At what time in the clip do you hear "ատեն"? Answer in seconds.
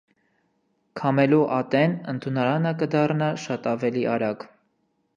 1.59-1.95